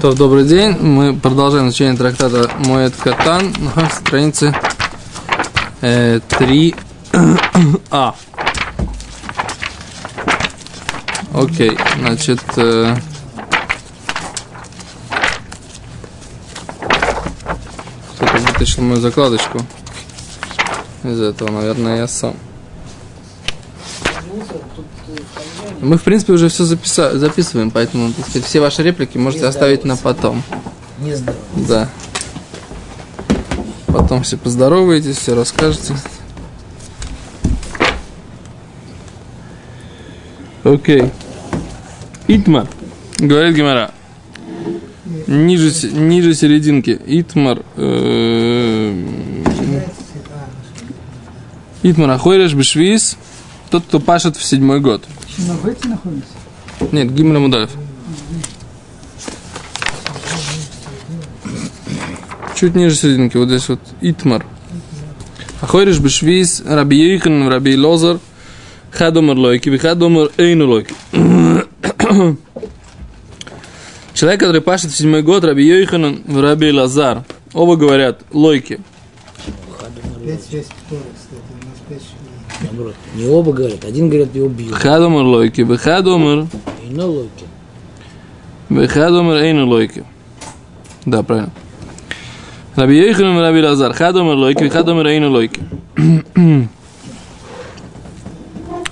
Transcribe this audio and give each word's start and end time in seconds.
То, 0.00 0.12
добрый 0.12 0.44
день. 0.44 0.76
Мы 0.78 1.14
продолжаем 1.16 1.68
изучение 1.68 1.96
трактата 1.96 2.48
Моэт 2.58 2.94
Катан 2.94 3.52
на 3.74 3.90
странице 3.90 4.54
э, 5.80 6.20
3а. 6.28 8.14
Окей, 11.34 11.76
значит... 11.98 12.40
Э, 12.56 12.96
кто-то 18.14 18.36
вытащил 18.38 18.82
мою 18.84 19.00
закладочку. 19.00 19.58
Из 21.02 21.20
этого, 21.20 21.50
наверное, 21.50 21.96
я 21.96 22.06
сам. 22.06 22.36
Мы, 25.84 25.98
в 25.98 26.02
принципе, 26.02 26.32
уже 26.32 26.48
все 26.48 26.64
записа- 26.64 27.16
записываем, 27.18 27.70
поэтому 27.70 28.12
так 28.12 28.26
сказать, 28.26 28.46
все 28.48 28.60
ваши 28.60 28.82
реплики 28.82 29.18
можете 29.18 29.46
оставить 29.46 29.84
на 29.84 29.96
потом. 29.96 30.42
Не 31.00 31.14
здорово. 31.14 31.38
Да. 31.68 31.88
Потом 33.86 34.22
все 34.22 34.36
поздороваетесь, 34.36 35.16
все 35.18 35.34
расскажете. 35.34 35.94
Окей. 40.64 41.10
Итмар. 42.28 42.66
Говорит 43.18 43.54
Гимара. 43.54 43.90
Ниже, 45.26 45.70
ниже 45.92 46.34
серединки. 46.34 46.98
Итмар. 47.06 47.62
э, 47.76 49.06
Итмар 51.82 52.10
Ахойреш 52.10 52.54
Бешвиз. 52.54 53.16
Тот, 53.70 53.84
кто 53.84 54.00
пашет 54.00 54.36
в 54.36 54.42
седьмой 54.44 54.80
год. 54.80 55.04
На 55.38 55.54
Бете 55.54 55.88
находится? 55.88 56.32
Нет, 56.92 57.12
Гимля 57.12 57.38
Мудаев. 57.40 57.70
Чуть 62.54 62.74
ниже 62.74 62.94
серединки, 62.94 63.36
вот 63.36 63.48
здесь 63.48 63.68
вот 63.68 63.80
Итмар. 64.00 64.46
Ахойриш 65.60 65.98
Бешвис, 65.98 66.62
раби 66.64 66.96
Ерикон, 66.98 67.48
раби 67.48 67.76
Лозар, 67.76 68.20
хадомер 68.92 69.36
лойки, 69.36 69.68
бихадомер 69.70 70.30
эйну 70.36 70.68
лойки. 70.68 70.94
Человек, 74.14 74.40
который 74.40 74.60
пашет 74.60 74.92
в 74.92 74.96
седьмой 74.96 75.22
год, 75.22 75.44
раби 75.44 75.66
Йоихан, 75.66 76.22
раби 76.28 76.70
Лазар. 76.70 77.24
Оба 77.52 77.76
говорят, 77.76 78.20
лойки. 78.32 78.78
5-6 80.24 80.66
Наоборот. 82.74 82.96
Не 83.14 83.26
оба 83.26 83.52
говорят. 83.52 83.84
Один 83.84 84.08
говорят, 84.08 84.34
его 84.34 84.48
бьют. 84.48 84.74
Хадомар 84.74 85.22
лойки, 85.22 85.60
Вихадомар, 85.60 86.46
И 86.84 86.92
на 86.92 87.06
лойке. 87.06 87.44
Вихадомар 88.68 89.36
эйну 89.36 89.68
лойки. 89.68 90.04
Да, 91.06 91.22
правильно. 91.22 91.52
Раби 92.74 92.96
Йейхан, 92.96 93.38
Раби 93.38 93.62
Лазар. 93.62 93.92
Хадомар 93.92 94.34
лойки, 94.34 94.64
Вихадомар 94.64 95.06
эйну 95.06 95.30
лойки. 95.30 95.62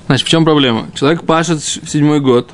Значит, 0.07 0.27
в 0.27 0.31
чем 0.31 0.45
проблема? 0.45 0.87
Человек 0.95 1.25
пашет 1.25 1.61
в 1.61 1.89
седьмой 1.89 2.21
год, 2.21 2.51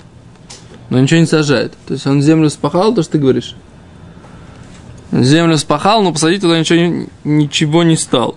но 0.89 0.99
ничего 0.99 1.21
не 1.21 1.27
сажает. 1.27 1.75
То 1.87 1.95
есть 1.95 2.07
он 2.07 2.23
землю 2.23 2.49
спахал, 2.49 2.95
то, 2.95 3.03
что 3.03 3.13
ты 3.13 3.19
говоришь? 3.19 3.55
Землю 5.13 5.59
спахал, 5.59 6.03
но 6.03 6.13
посадить 6.13 6.41
туда 6.41 6.59
ничего, 6.59 7.07
ничего 7.25 7.83
не 7.83 7.97
стал. 7.97 8.37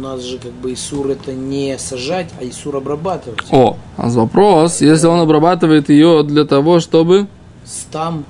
У 0.00 0.02
нас 0.02 0.22
же 0.22 0.38
как 0.38 0.52
бы 0.52 0.72
Исур 0.72 1.10
это 1.10 1.34
не 1.34 1.76
сажать, 1.76 2.30
а 2.40 2.44
Исур 2.48 2.74
обрабатывать. 2.76 3.40
О, 3.50 3.76
а 3.98 4.08
вопрос, 4.08 4.80
если 4.80 5.06
он 5.06 5.20
обрабатывает 5.20 5.90
ее 5.90 6.22
для 6.22 6.46
того, 6.46 6.80
чтобы... 6.80 7.26
Стам. 7.66 8.24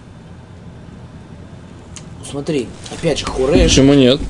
Ну, 2.19 2.25
смотри, 2.29 2.67
опять 2.91 3.21
же, 3.21 3.27
хуреш, 3.27 3.71
Почему 3.71 3.95
нет? 3.95 4.21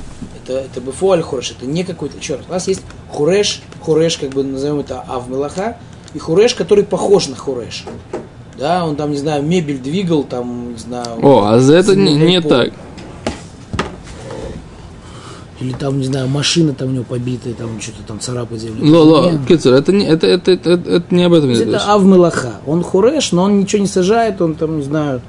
это, 0.44 0.58
это 0.58 0.80
бифуаль 0.82 1.22
хуреш, 1.22 1.52
это 1.52 1.64
не 1.64 1.82
какой-то, 1.82 2.18
еще 2.18 2.34
раз, 2.34 2.44
у 2.46 2.52
нас 2.52 2.68
есть 2.68 2.82
хуреш, 3.08 3.62
хуреш, 3.80 4.18
как 4.18 4.28
бы 4.32 4.44
назовем 4.44 4.80
это 4.80 5.00
авмелаха, 5.00 5.78
и 6.12 6.18
хуреш, 6.18 6.52
который 6.52 6.84
похож 6.84 7.28
на 7.28 7.36
хуреш. 7.36 7.86
Да, 8.58 8.84
он 8.84 8.96
там, 8.96 9.12
не 9.12 9.16
знаю, 9.16 9.42
мебель 9.42 9.78
двигал, 9.78 10.24
там, 10.24 10.72
не 10.72 10.78
знаю. 10.78 11.18
О, 11.22 11.46
а 11.46 11.58
за 11.58 11.76
это 11.76 11.96
не, 11.96 12.16
не 12.16 12.42
пол. 12.42 12.50
так. 12.50 12.72
Или 15.60 15.72
там, 15.72 15.98
не 15.98 16.06
знаю, 16.06 16.26
машина 16.28 16.72
там 16.72 16.88
у 16.88 16.92
него 16.92 17.04
побитая, 17.04 17.52
там 17.52 17.80
что-то 17.80 18.02
там 18.06 18.20
царапает 18.20 18.62
землю. 18.62 18.84
Ло, 18.84 19.02
ло, 19.02 19.38
Кицер, 19.46 19.74
это, 19.74 19.92
не, 19.92 20.06
это, 20.06 20.26
это, 20.26 20.52
это, 20.52 20.70
это, 20.70 20.90
это 20.90 21.14
не 21.14 21.24
об 21.24 21.34
этом 21.34 21.50
это 21.50 21.64
речь. 21.64 21.74
авмелаха. 21.86 22.54
Он 22.66 22.82
хуреш, 22.82 23.32
но 23.32 23.42
он 23.42 23.60
ничего 23.60 23.82
не 23.82 23.88
сажает, 23.88 24.40
он 24.40 24.54
там, 24.54 24.78
не 24.78 24.82
знаю. 24.82 25.20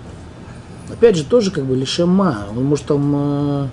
Опять 0.89 1.17
же, 1.17 1.25
тоже 1.25 1.51
как 1.51 1.65
бы 1.65 1.75
лишема. 1.75 2.45
Он 2.55 2.63
может 2.63 2.85
там, 2.85 3.69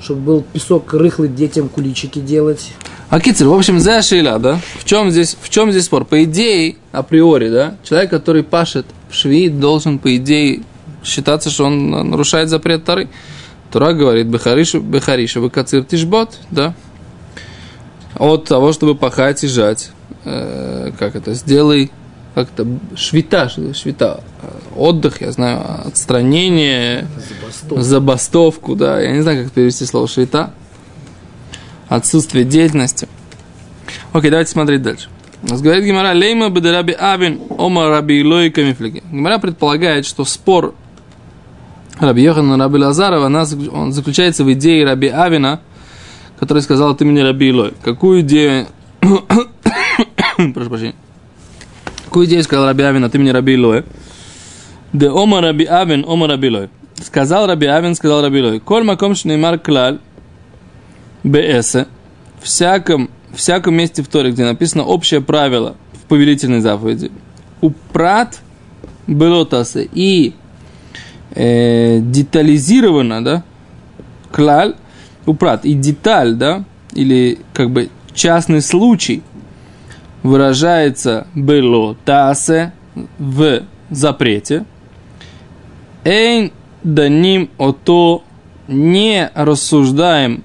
чтобы 0.00 0.20
был 0.20 0.44
песок 0.52 0.92
рыхлый 0.92 1.28
детям 1.28 1.68
куличики 1.68 2.18
делать. 2.18 2.72
А 3.08 3.20
Кицер, 3.20 3.48
в 3.48 3.54
общем, 3.54 3.80
за 3.80 4.02
шейла, 4.02 4.38
да? 4.38 4.60
В 4.78 4.84
чем 4.84 5.10
здесь, 5.10 5.36
в 5.40 5.48
чем 5.48 5.70
здесь 5.70 5.84
спор? 5.84 6.04
По 6.04 6.24
идее, 6.24 6.76
априори, 6.92 7.48
да, 7.48 7.76
человек, 7.82 8.10
который 8.10 8.42
пашет 8.42 8.86
в 9.08 9.14
шви, 9.14 9.48
должен, 9.48 9.98
по 9.98 10.16
идее, 10.16 10.62
считаться, 11.04 11.50
что 11.50 11.64
он 11.66 11.94
э, 11.94 12.02
нарушает 12.02 12.48
запрет 12.48 12.84
Тары. 12.84 13.08
Тура 13.74 13.92
говорит, 13.92 14.28
бехаришу, 14.28 14.80
бехаришу, 14.80 15.42
бекацир 15.42 15.82
тишбот, 15.82 16.38
да? 16.52 16.74
От 18.14 18.44
того, 18.44 18.72
чтобы 18.72 18.94
пахать 18.94 19.42
и 19.42 19.48
жать. 19.48 19.90
Э, 20.24 20.92
как 20.96 21.16
это? 21.16 21.34
Сделай, 21.34 21.90
как 22.36 22.50
это, 22.52 22.68
швита, 22.94 23.48
швита, 23.48 24.20
э, 24.42 24.48
отдых, 24.76 25.22
я 25.22 25.32
знаю, 25.32 25.88
отстранение, 25.88 27.08
забастовку, 27.68 28.76
да, 28.76 29.00
я 29.00 29.10
не 29.10 29.22
знаю, 29.22 29.42
как 29.42 29.52
перевести 29.52 29.86
слово 29.86 30.06
швита 30.06 30.54
отсутствие 31.88 32.44
деятельности. 32.44 33.08
Окей, 34.12 34.30
давайте 34.30 34.52
смотреть 34.52 34.82
дальше. 34.82 35.08
Нас 35.42 35.60
говорит 35.60 35.84
Гимара, 35.84 36.12
лейма 36.12 36.48
бедераби 36.48 36.92
авин, 36.92 37.40
ома 37.58 37.88
раби 37.88 38.20
илой 38.20 38.50
камифлеги. 38.50 39.02
Гимара 39.10 39.38
предполагает, 39.38 40.06
что 40.06 40.24
спор 40.24 40.76
Раби 41.98 42.22
Йохана 42.22 42.56
Раби 42.56 42.78
Лазарова, 42.78 43.26
она, 43.26 43.44
он 43.72 43.92
заключается 43.92 44.44
в 44.44 44.52
идее 44.52 44.84
Раби 44.84 45.08
Авина, 45.08 45.60
который 46.38 46.62
сказал 46.62 46.90
от 46.90 47.02
имени 47.02 47.20
Раби 47.20 47.48
Илой. 47.48 47.72
Какую 47.82 48.20
идею... 48.20 48.66
Прошу 50.54 50.68
прощения. 50.68 50.94
Какую 52.06 52.26
идею 52.26 52.42
сказал 52.42 52.66
Раби 52.66 52.82
Авин 52.82 53.04
от 53.04 53.14
имени 53.14 53.30
Раби 53.30 53.54
Илой? 53.54 53.84
Де 54.92 55.08
ома 55.08 55.40
Раби 55.40 55.64
Авин, 55.64 56.04
ома 56.06 56.26
Раби 56.26 56.48
Илой. 56.48 56.68
Сказал 57.00 57.46
Раби 57.46 57.66
Авин, 57.66 57.94
сказал 57.94 58.22
Раби 58.22 58.38
Илой. 58.38 58.60
Коль 58.60 58.82
маком 58.84 59.14
шнеймар 59.14 59.58
клаль, 59.58 60.00
БС, 61.22 61.86
всяком, 62.42 63.08
всяком 63.34 63.74
месте 63.74 64.02
в 64.02 64.08
Торе, 64.08 64.32
где 64.32 64.44
написано 64.44 64.84
общее 64.84 65.20
правило 65.20 65.76
в 65.92 66.08
повелительной 66.08 66.60
заповеди, 66.60 67.10
упрат 67.60 68.40
белотасы 69.06 69.88
и 69.92 70.34
э, 71.34 72.00
детализировано, 72.00 73.24
да, 73.24 73.42
клаль, 74.32 74.74
упрат, 75.26 75.64
и 75.64 75.74
деталь, 75.74 76.34
да, 76.34 76.64
или 76.92 77.38
как 77.52 77.70
бы 77.70 77.88
частный 78.14 78.62
случай 78.62 79.22
выражается 80.22 81.26
белотасе 81.34 82.72
в 83.18 83.62
запрете, 83.90 84.64
эйн 86.04 86.52
даним 86.82 87.50
ото 87.58 88.22
не 88.68 89.30
рассуждаем 89.34 90.44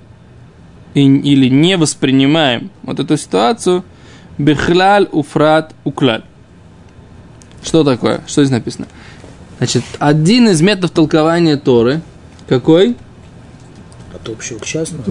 и- 0.93 1.05
или 1.05 1.49
не 1.49 1.77
воспринимаем 1.77 2.71
вот 2.83 2.99
эту 2.99 3.17
ситуацию 3.17 3.83
бехлаль 4.37 5.07
уфрат 5.11 5.73
уклаль. 5.83 6.23
Что 7.61 7.83
такое? 7.83 8.21
Что 8.27 8.43
здесь 8.43 8.51
написано? 8.51 8.87
Значит, 9.59 9.83
один 9.99 10.49
из 10.49 10.61
методов 10.61 10.91
толкования 10.91 11.57
Торы, 11.57 12.01
какой? 12.47 12.95
От 14.15 14.27
общего 14.29 14.57
к 14.59 14.65
частному. 14.65 15.03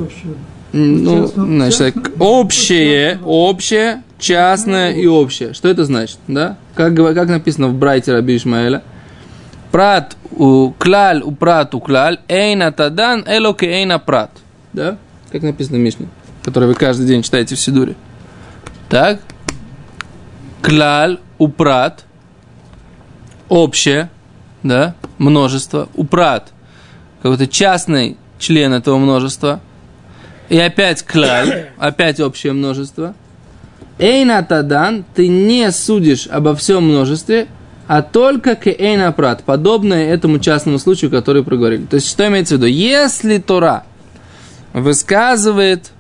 М, 0.73 1.05
Ну, 1.05 1.23
Частно- 1.27 1.45
значит, 1.47 1.79
частно- 1.79 2.03
так, 2.03 2.13
общее, 2.21 3.19
общее, 3.25 4.03
частное 4.19 4.93
и 4.93 5.07
общее. 5.07 5.55
Что 5.55 5.69
это 5.69 5.85
значит, 5.85 6.19
да? 6.29 6.57
Как, 6.75 6.95
как 6.97 7.29
написано 7.29 7.69
в 7.69 7.75
Брайте 7.75 8.13
Раби 8.13 8.37
Ишмаэля? 8.37 8.83
Прат 9.71 10.17
у 10.31 10.71
клаль 10.79 11.23
у 11.23 11.31
прат 11.33 11.75
у 11.75 11.81
клаль, 11.81 12.19
эйна 12.29 12.73
тадан, 12.73 13.25
элоке 13.27 13.67
эйна 13.67 13.99
прат. 13.99 14.31
Да? 14.73 14.97
Как 15.31 15.43
написано 15.43 15.77
в 15.79 15.81
Мишне, 15.81 16.07
который 16.43 16.67
вы 16.69 16.75
каждый 16.75 17.07
день 17.07 17.23
читаете 17.23 17.55
в 17.55 17.61
Сидуре. 17.61 17.95
Так? 18.89 19.21
Клаль 20.63 21.19
у 21.39 21.49
прат, 21.49 22.05
общее, 23.49 24.11
да, 24.63 24.95
множество, 25.19 25.89
упрат, 25.95 26.53
какой-то 27.23 27.47
частный 27.47 28.17
член 28.39 28.73
этого 28.73 28.99
множества, 28.99 29.61
и 30.49 30.59
опять 30.59 31.03
клаль, 31.03 31.71
опять 31.79 32.21
общее 32.21 32.53
множество. 32.53 33.15
Эйна 33.99 34.43
тадан, 34.43 35.05
ты 35.15 35.29
не 35.29 35.71
судишь 35.73 36.29
обо 36.31 36.55
всем 36.55 36.85
множестве, 36.85 37.49
а 37.89 38.03
только 38.03 38.55
кейнапрат, 38.55 39.45
подобное 39.45 40.13
этому 40.13 40.39
частному 40.39 40.79
случаю, 40.79 41.11
который 41.11 41.43
проговорили. 41.43 41.87
То 41.87 41.97
есть, 41.97 42.09
что 42.09 42.29
имеется 42.29 42.55
в 42.55 42.59
виду? 42.59 42.67
Если 42.67 43.39
Тора 43.39 43.85
высказывает 44.73 45.91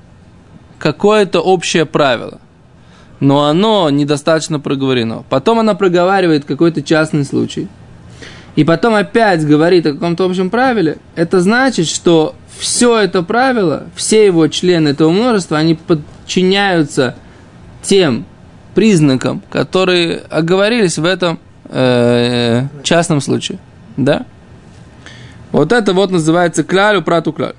какое-то 0.79 1.41
общее 1.41 1.87
правило, 1.87 2.41
но 3.21 3.47
оно 3.47 3.91
недостаточно 3.91 4.61
проговорено, 4.61 5.25
потом 5.29 5.59
она 5.59 5.75
проговаривает 5.75 6.45
какой-то 6.45 6.83
частный 6.83 7.25
случай, 7.25 7.69
и 8.59 8.65
потом 8.65 8.97
опять 8.97 9.47
говорит 9.47 9.87
о 9.87 9.93
каком-то 9.93 10.25
общем 10.25 10.51
правиле, 10.51 10.99
это 11.15 11.41
значит, 11.41 11.87
что 11.87 12.35
все 12.59 12.99
это 12.99 13.23
правило, 13.23 13.87
все 13.95 14.27
его 14.27 14.49
члены 14.49 14.89
этого 14.89 15.13
множества, 15.13 15.59
они 15.59 15.77
подчиняются 15.77 17.15
тем 17.83 18.25
признакам, 18.75 19.45
которые 19.49 20.23
оговорились 20.29 20.99
в 20.99 21.05
этом 21.05 21.39
э, 21.67 22.65
частном 22.83 23.21
случае. 23.21 23.61
Да? 23.97 24.27
Вот 25.53 25.71
это 25.71 25.93
вот 25.93 26.11
называется 26.11 26.65
клялю 26.65 27.03
прату 27.03 27.33
кляль. 27.33 27.55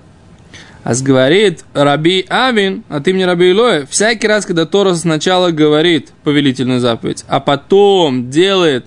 А 0.83 0.93
говорит 0.95 1.63
Раби 1.73 2.25
Авин, 2.27 2.83
а 2.89 2.99
ты 2.99 3.13
мне 3.13 3.25
Раби 3.25 3.51
Илоя, 3.51 3.85
всякий 3.85 4.27
раз, 4.27 4.45
когда 4.45 4.65
Тора 4.65 4.93
сначала 4.95 5.51
говорит 5.51 6.09
повелительную 6.25 6.81
заповедь, 6.81 7.23
а 7.29 7.39
потом 7.39 8.29
делает 8.29 8.85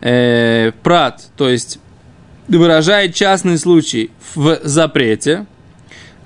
э, 0.00 0.72
прат, 0.82 1.28
то 1.36 1.48
есть 1.48 1.78
выражает 2.48 3.14
частный 3.14 3.58
случай 3.58 4.10
в 4.34 4.60
запрете, 4.62 5.46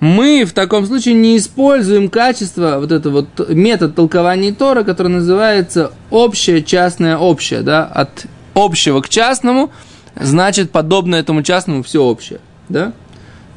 мы 0.01 0.45
в 0.45 0.53
таком 0.53 0.87
случае 0.87 1.15
не 1.15 1.37
используем 1.37 2.09
качество, 2.09 2.79
вот 2.79 2.91
это 2.91 3.11
вот 3.11 3.49
метод 3.51 3.95
толкования 3.95 4.53
Тора, 4.53 4.83
который 4.83 5.09
называется 5.09 5.93
общее, 6.11 6.63
частное, 6.63 7.19
общее, 7.19 7.61
да, 7.61 7.85
от 7.85 8.27
общего 8.55 9.03
к 9.03 9.09
частному, 9.09 9.71
значит, 10.19 10.71
подобно 10.71 11.17
этому 11.17 11.43
частному 11.43 11.83
все 11.83 12.03
общее, 12.03 12.41
да. 12.69 12.93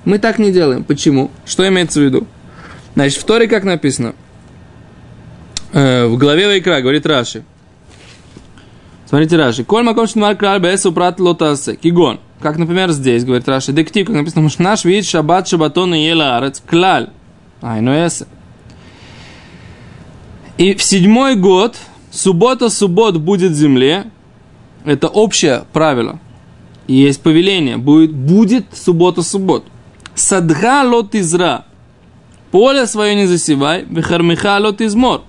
Мы 0.05 0.19
так 0.19 0.37
не 0.37 0.51
делаем. 0.51 0.83
Почему? 0.83 1.31
Что 1.45 1.65
имеется 1.67 2.01
в 2.01 2.03
виду? 2.03 2.27
Значит, 2.93 3.21
в 3.21 3.23
Торе 3.23 3.47
как 3.47 3.63
написано? 3.63 4.15
Э, 5.71 6.07
в 6.07 6.17
главе 6.17 6.47
Вайкра 6.47 6.81
говорит 6.81 7.05
Раши. 7.05 7.43
Смотрите, 9.05 9.37
Раши. 9.37 9.63
Коль 9.63 9.83
маком 9.83 10.07
шнмар 10.07 10.35
краль 10.35 10.59
бэсу 10.59 10.91
прат 10.91 11.19
лотасе. 11.19 11.75
Кигон. 11.75 12.19
Как, 12.39 12.57
например, 12.57 12.91
здесь, 12.91 13.23
говорит 13.23 13.47
Раши, 13.47 13.71
дектив, 13.71 14.05
как 14.07 14.15
написано, 14.15 14.49
наш 14.59 14.85
вид 14.85 15.05
шаббат 15.05 15.47
шабатон 15.47 15.93
и 15.95 16.05
ела 16.05 16.37
арец 16.37 16.61
клаль. 16.65 17.09
Ай, 17.61 17.79
ну 17.81 17.91
эсэ. 17.91 18.27
И 20.57 20.73
в 20.75 20.83
седьмой 20.83 21.35
год, 21.35 21.77
суббота 22.11 22.69
суббот 22.69 23.17
будет 23.17 23.53
земле, 23.53 24.05
это 24.85 25.07
общее 25.07 25.63
правило. 25.71 26.19
И 26.87 26.95
есть 26.95 27.21
повеление, 27.21 27.77
будет, 27.77 28.13
будет 28.13 28.65
суббота 28.73 29.23
суббот. 29.23 29.65
Садха 30.13 30.83
лот 30.83 31.15
изра. 31.15 31.65
Поле 32.51 32.85
свое 32.85 33.15
не 33.15 33.25
засевай, 33.25 33.85
вехармиха 33.89 34.59
лот 34.59 34.81
измор. 34.81 35.21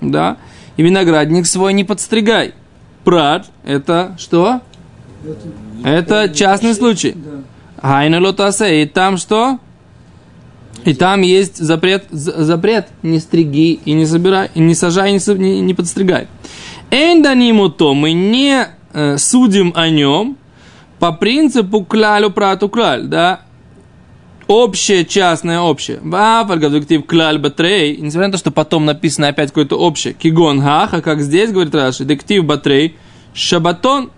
Да? 0.00 0.38
И 0.76 0.82
виноградник 0.82 1.46
свой 1.46 1.74
не 1.74 1.84
подстригай. 1.84 2.54
Прад– 3.06 3.46
это 3.64 4.16
что? 4.18 4.62
Это 5.84 6.28
частный 6.28 6.74
случай. 6.74 7.14
Хайна 7.80 8.20
лотасе. 8.20 8.82
И 8.82 8.86
там 8.86 9.16
что? 9.16 9.60
И 10.84 10.92
там 10.92 11.20
есть 11.20 11.56
запрет, 11.56 12.06
запрет 12.10 12.88
не 13.04 13.20
стриги 13.20 13.74
и 13.74 13.92
не 13.92 14.06
собирай, 14.06 14.50
и 14.54 14.60
не 14.60 14.74
сажай, 14.74 15.14
и 15.14 15.34
не, 15.34 15.60
не 15.60 15.72
подстригай. 15.72 16.26
Энданиму 16.90 17.68
то 17.68 17.94
мы 17.94 18.12
не 18.12 18.66
э, 18.92 19.18
судим 19.18 19.72
о 19.76 19.88
нем 19.88 20.36
по 20.98 21.12
принципу 21.12 21.84
клялю 21.84 22.32
прату 22.32 22.68
кляль, 22.68 23.04
да, 23.04 23.42
общее, 24.48 25.04
частное, 25.04 25.60
общее. 25.60 25.98
Вафаль, 26.02 26.58
гавдуктив 26.58 27.04
кляль 27.06 27.38
батрей, 27.38 27.96
несмотря 27.96 28.28
на 28.28 28.32
то, 28.32 28.38
что 28.38 28.50
потом 28.50 28.84
написано 28.84 29.28
опять 29.28 29.48
какое-то 29.48 29.76
общее. 29.76 30.14
Кигон 30.14 30.60
хаха, 30.62 31.02
как 31.02 31.20
здесь 31.20 31.50
говорит 31.50 31.74
Раши, 31.74 32.04
дектив 32.04 32.44
батрей, 32.44 32.96
шабатон, 33.34 34.10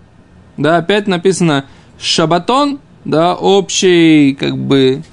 да, 0.57 0.77
опять 0.77 1.07
написано. 1.07 1.65
Шабатон, 1.99 2.79
да, 3.05 3.35
общий, 3.35 4.33
как 4.33 4.57
бы, 4.57 5.03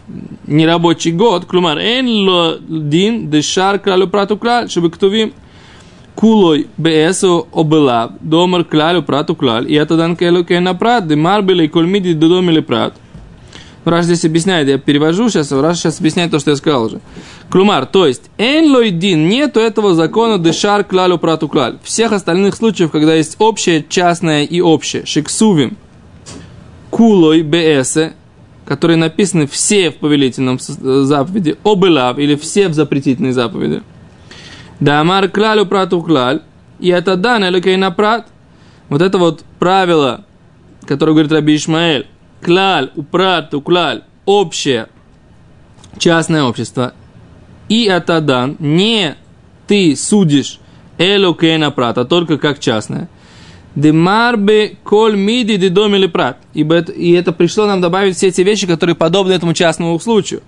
нерабочий 0.46 1.12
год, 1.12 1.46
клумар, 1.46 1.78
эн 1.78 2.08
ло 2.08 2.58
дин 2.60 3.30
дешар 3.30 3.78
кралю 3.78 4.08
прату 4.08 4.36
клаль, 4.36 4.68
чтобы 4.68 4.90
ктувим 4.90 5.32
кулой 6.14 6.66
бесу 6.76 7.46
обела, 7.52 8.12
домар 8.20 8.64
клалю 8.64 9.02
прату 9.02 9.34
клаль, 9.34 9.70
и 9.70 9.74
это 9.74 9.96
дан 9.96 10.16
келу 10.16 10.44
кена 10.44 10.74
прат, 10.74 11.06
демар 11.06 11.42
били 11.42 11.66
кольмиди 11.66 12.14
додомили 12.14 12.60
прат. 12.60 12.94
Раш 13.86 14.06
здесь 14.06 14.24
объясняет, 14.24 14.66
я 14.66 14.78
перевожу 14.78 15.28
сейчас, 15.30 15.52
Раш 15.52 15.78
сейчас 15.78 16.00
объясняет 16.00 16.32
то, 16.32 16.40
что 16.40 16.50
я 16.50 16.56
сказал 16.56 16.86
уже. 16.86 17.00
Клумар, 17.48 17.86
то 17.86 18.04
есть, 18.04 18.30
эн 18.36 18.68
лойдин, 18.72 19.28
нету 19.28 19.60
этого 19.60 19.94
закона 19.94 20.42
дешар 20.42 20.82
клалю 20.82 21.18
прату 21.18 21.48
клаль. 21.48 21.78
Всех 21.84 22.10
остальных 22.10 22.56
случаев, 22.56 22.90
когда 22.90 23.14
есть 23.14 23.36
общее, 23.38 23.86
частное 23.88 24.42
и 24.42 24.60
общее, 24.60 25.06
шексувим, 25.06 25.76
кулой 26.90 27.42
бээсе, 27.42 28.14
которые 28.64 28.96
написаны 28.96 29.46
все 29.46 29.92
в 29.92 29.98
повелительном 29.98 30.58
заповеди, 30.58 31.56
обылав, 31.62 32.18
или 32.18 32.34
все 32.34 32.66
в 32.66 32.74
запретительной 32.74 33.30
заповеди. 33.30 33.82
Да 34.80 35.00
амар 35.00 35.28
клалю 35.28 35.64
прату 35.64 36.02
клаль, 36.02 36.42
и 36.80 36.88
это 36.88 37.14
дан 37.14 37.44
или 37.44 37.90
прат. 37.90 38.26
Вот 38.88 39.00
это 39.00 39.18
вот 39.18 39.44
правило, 39.60 40.24
которое 40.86 41.12
говорит 41.12 41.30
Раби 41.30 41.54
Ишмаэль, 41.54 42.08
клаль, 42.46 42.92
упрат, 42.94 43.52
уклаль, 43.54 44.04
общее, 44.24 44.86
частное 45.98 46.44
общество, 46.44 46.94
и 47.68 47.88
атадан, 47.88 48.54
не 48.60 49.16
ты 49.66 49.96
судишь 49.96 50.60
прат, 50.96 51.98
а 51.98 52.04
только 52.04 52.38
как 52.38 52.60
частное. 52.60 53.08
Демарбе 53.74 54.76
коль 54.84 55.16
миди 55.16 55.56
де 55.56 55.68
дом 55.68 55.94
или 55.96 56.06
прат. 56.06 56.38
Ибо 56.54 56.76
это, 56.76 56.92
и 56.92 57.10
это 57.12 57.32
пришло 57.32 57.66
нам 57.66 57.80
добавить 57.80 58.16
все 58.16 58.28
эти 58.28 58.40
вещи, 58.40 58.66
которые 58.66 58.94
подобны 58.94 59.32
этому 59.32 59.52
частному 59.52 59.98
случаю. 60.00 60.40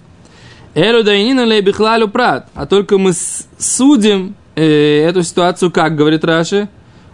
Элу 0.74 1.02
дайнина 1.02 1.44
лей 1.44 1.60
бихлалю 1.60 2.08
прат. 2.08 2.48
А 2.54 2.64
только 2.64 2.96
мы 2.96 3.12
судим 3.58 4.34
э, 4.54 5.04
эту 5.04 5.24
ситуацию, 5.24 5.70
как 5.70 5.96
говорит 5.96 6.24
Раши, 6.24 6.68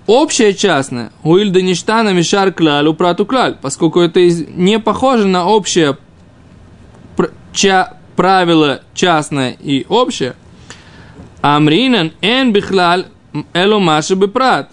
общее 0.07 0.55
частное, 0.55 1.13
уиль 1.23 1.51
да 1.51 1.61
ништана 1.61 2.13
мишар 2.13 2.53
клаль, 2.53 2.87
упрату 2.87 3.27
клаль, 3.27 3.57
поскольку 3.61 4.01
это 4.01 4.21
не 4.21 4.79
похоже 4.79 5.27
на 5.27 5.47
общее 5.47 5.97
ча, 7.53 7.95
правило 8.17 8.83
частное 8.95 9.57
и 9.61 9.87
общее, 9.89 10.35
амринан 11.41 12.13
эн 12.21 12.53
бихлаль 12.53 13.07
элу 13.53 13.81
маши 13.81 14.17
прат, 14.17 14.71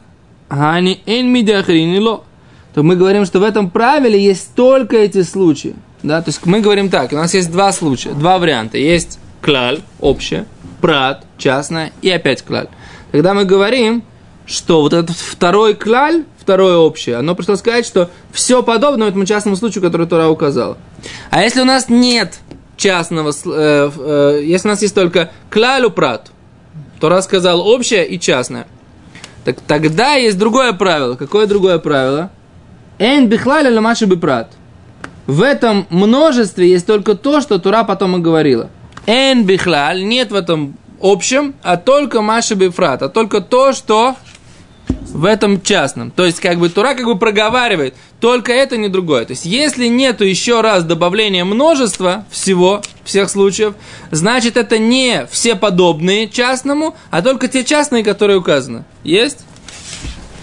ани 0.50 1.01
эн 1.05 1.27
мидиахринило, 1.27 2.23
то 2.73 2.83
мы 2.83 2.95
говорим, 2.95 3.25
что 3.25 3.39
в 3.39 3.43
этом 3.43 3.69
правиле 3.69 4.21
есть 4.21 4.55
только 4.55 4.97
эти 4.97 5.23
случаи. 5.23 5.75
Да? 6.03 6.21
То 6.21 6.29
есть 6.29 6.45
мы 6.45 6.61
говорим 6.61 6.89
так, 6.89 7.11
у 7.11 7.15
нас 7.15 7.33
есть 7.33 7.51
два 7.51 7.71
случая, 7.71 8.11
два 8.13 8.38
варианта. 8.39 8.77
Есть 8.77 9.19
клаль, 9.41 9.81
общее, 10.00 10.45
прат, 10.79 11.25
частное, 11.38 11.91
и 12.01 12.09
опять 12.09 12.41
клаль. 12.43 12.67
Когда 13.11 13.33
мы 13.33 13.45
говорим, 13.45 14.03
что 14.51 14.81
вот 14.81 14.93
этот 14.93 15.15
второй 15.15 15.74
клаль, 15.74 16.25
второе 16.38 16.77
общее, 16.77 17.17
оно 17.17 17.36
пришло 17.36 17.55
сказать, 17.55 17.86
что 17.86 18.10
все 18.31 18.63
подобно 18.63 19.05
этому 19.05 19.25
частному 19.25 19.55
случаю, 19.55 19.84
который 19.84 20.08
Тора 20.08 20.27
указала. 20.27 20.77
А 21.29 21.41
если 21.41 21.62
у 21.62 21.65
нас 21.65 21.89
нет 21.89 22.39
частного, 22.77 23.31
э, 23.31 23.91
э, 23.98 24.41
если 24.43 24.67
у 24.67 24.72
нас 24.72 24.81
есть 24.81 24.96
только 24.96 25.31
клалю 25.50 25.89
прат, 25.89 26.31
Тора 27.00 27.22
сказал 27.22 27.62
общее 27.67 28.08
и 28.08 28.20
частное, 28.20 28.67
так 29.46 29.60
тогда 29.62 30.13
есть 30.13 30.38
другое 30.38 30.74
правило. 30.74 31.15
Какое 31.15 31.48
другое 31.48 31.79
правило? 31.79 32.29
Эн 33.00 33.27
бихлаль 33.27 33.74
ламаши 33.74 34.05
прат. 34.08 34.51
В 35.25 35.41
этом 35.41 35.88
множестве 35.89 36.70
есть 36.70 36.86
только 36.86 37.15
то, 37.15 37.41
что 37.41 37.58
Тура 37.58 37.84
потом 37.84 38.17
и 38.17 38.20
говорила. 38.20 38.70
Эн 39.08 39.46
бихлаль, 39.46 40.03
нет 40.03 40.31
в 40.31 40.36
этом 40.36 40.77
общем, 41.01 41.55
а 41.63 41.77
только 41.77 42.22
маши 42.22 42.53
бифрат, 42.55 43.01
а 43.01 43.10
только 43.10 43.41
то, 43.41 43.74
что 43.74 44.15
в 45.12 45.25
этом 45.25 45.62
частном. 45.62 46.12
То 46.12 46.25
есть, 46.25 46.39
как 46.39 46.60
бы 46.60 46.70
Тура 46.70 46.96
как 46.96 47.06
бы 47.06 47.18
проговаривает, 47.18 47.96
только 48.20 48.51
это, 48.51 48.77
не 48.77 48.88
другое. 48.88 49.25
То 49.25 49.32
есть, 49.32 49.46
если 49.46 49.88
нету 49.88 50.24
еще 50.24 50.62
раз 50.62 50.84
добавления 50.84 51.46
множества 51.46 52.25
всего, 52.30 52.82
всех 53.03 53.30
случаев, 53.30 53.75
значит, 54.12 54.58
это 54.58 54.77
не 54.77 55.27
все 55.30 55.56
подобные 55.56 56.30
частному, 56.30 56.96
а 57.10 57.22
только 57.22 57.48
те 57.48 57.63
частные, 57.63 58.03
которые 58.03 58.38
указаны. 58.38 58.86
Есть? 59.03 59.39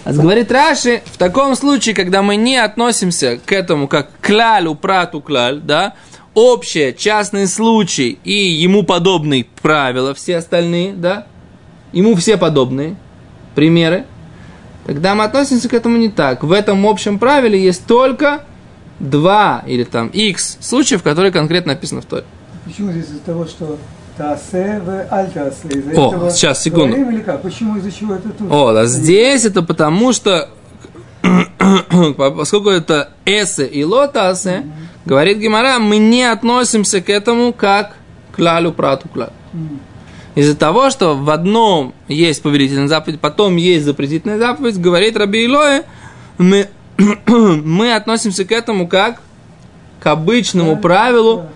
А 0.05 0.13
говорит 0.13 0.51
Раши, 0.51 1.01
в 1.05 1.17
таком 1.17 1.55
случае, 1.55 1.93
когда 1.93 2.21
мы 2.21 2.35
не 2.35 2.57
относимся 2.57 3.39
к 3.43 3.51
этому 3.51 3.87
как 3.87 4.09
клалю, 4.21 4.75
прату 4.75 5.21
клаль, 5.21 5.59
да, 5.59 5.93
общее, 6.33 6.93
частный 6.93 7.47
случай 7.47 8.17
и 8.23 8.33
ему 8.33 8.83
подобные 8.83 9.45
правила, 9.61 10.13
все 10.13 10.37
остальные, 10.37 10.93
да, 10.93 11.27
ему 11.91 12.15
все 12.15 12.37
подобные 12.37 12.95
примеры, 13.55 14.05
Тогда 14.89 15.13
мы 15.13 15.23
относимся 15.25 15.69
к 15.69 15.75
этому 15.75 15.97
не 15.97 16.09
так. 16.09 16.43
В 16.43 16.51
этом 16.51 16.87
общем 16.87 17.19
правиле 17.19 17.63
есть 17.63 17.85
только 17.85 18.41
два 18.99 19.63
или 19.67 19.83
там 19.83 20.07
x 20.07 20.57
случаев, 20.61 21.03
которые 21.03 21.31
конкретно 21.31 21.73
написаны 21.73 22.01
в 22.01 22.05
Торе. 22.05 22.23
Почему 22.65 22.91
здесь 22.91 23.05
из-за 23.05 23.19
того, 23.19 23.45
что 23.45 23.77
Таасе 24.17 24.81
в 24.83 25.13
Альтаасе? 25.13 25.67
Из-за 25.67 25.91
О, 25.91 26.07
этого 26.07 26.31
сейчас, 26.31 26.63
секунду. 26.63 26.97
Или 26.97 27.21
как? 27.21 27.43
Почему, 27.43 27.77
из-за 27.77 27.91
чего 27.91 28.15
это 28.15 28.29
тут? 28.29 28.51
О, 28.51 28.73
да 28.73 28.87
здесь 28.87 29.45
это 29.45 29.61
потому, 29.61 30.11
что 30.11 30.49
поскольку 32.17 32.69
это 32.69 33.11
эсе 33.25 33.67
и 33.67 33.83
лотасе, 33.83 34.63
говорит 35.05 35.37
Гимара, 35.37 35.77
мы 35.77 35.99
не 35.99 36.23
относимся 36.23 36.99
к 36.99 37.11
этому 37.11 37.53
как 37.53 37.93
к 38.31 38.39
лалю 38.39 38.71
прату 38.71 39.07
клалю. 39.07 39.33
Из-за 40.39 40.55
того, 40.55 40.89
что 40.89 41.15
в 41.15 41.29
одном 41.29 41.93
есть 42.07 42.41
повелительная 42.41 42.87
заповедь, 42.87 43.19
потом 43.19 43.57
есть 43.57 43.83
запретительная 43.83 44.37
заповедь, 44.37 44.79
говорит 44.79 45.17
Раби 45.17 45.43
Илое, 45.43 45.83
мы, 46.37 46.69
мы 47.27 47.93
относимся 47.93 48.45
к 48.45 48.51
этому 48.51 48.87
как 48.87 49.21
к 49.99 50.07
обычному 50.07 50.77
правилу, 50.77 51.47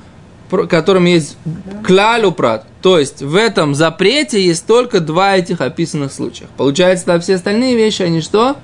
которым 0.69 1.05
есть 1.05 1.37
клалю 1.85 2.33
прат. 2.33 2.65
То 2.81 2.99
есть 2.99 3.21
в 3.21 3.37
этом 3.37 3.73
запрете 3.73 4.43
есть 4.43 4.67
только 4.67 4.99
два 4.99 5.37
этих 5.37 5.61
описанных 5.61 6.11
случая. 6.11 6.47
Получается, 6.57 7.05
да, 7.05 7.19
все 7.21 7.35
остальные 7.35 7.77
вещи, 7.77 8.01
они 8.01 8.19
что? 8.19 8.57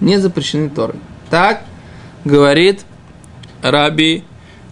Не 0.00 0.16
запрещены 0.16 0.68
Торой. 0.68 0.96
Так 1.30 1.62
говорит 2.24 2.80
Раби 3.62 4.24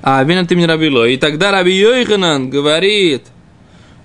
а, 0.02 0.22
вина 0.24 0.44
ты 0.44 0.56
мне 0.56 0.66
Раби. 0.66 0.88
И 1.12 1.16
тогда 1.16 1.50
Раби 1.50 1.72
Йоханан 1.72 2.50
говорит, 2.50 3.24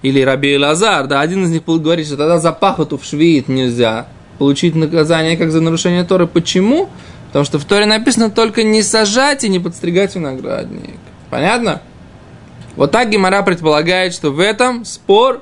или 0.04 0.22
Раби 0.22 0.58
Лазар, 0.58 1.08
да, 1.08 1.22
один 1.22 1.46
из 1.46 1.50
них 1.50 1.64
говорит, 1.66 2.06
что 2.06 2.18
тогда 2.18 2.38
за 2.38 2.52
пахоту 2.52 2.98
в 2.98 3.06
швид 3.06 3.48
нельзя 3.48 4.08
получить 4.38 4.76
наказание 4.76 5.38
как 5.38 5.52
за 5.52 5.62
нарушение 5.62 6.04
Торы. 6.04 6.28
Почему? 6.28 6.90
Потому 7.28 7.46
что 7.46 7.58
в 7.58 7.66
Торе 7.66 7.86
написано 7.86 8.30
только 8.30 8.64
не 8.64 8.84
сажать 8.84 9.46
и 9.46 9.50
не 9.50 9.60
подстригать 9.60 10.14
виноградник. 10.16 11.00
Понятно? 11.30 11.82
Вот 12.76 12.92
так 12.92 13.10
Гимара 13.10 13.44
предполагает, 13.44 14.14
что 14.14 14.32
в 14.32 14.40
этом 14.40 14.84
спор 14.84 15.42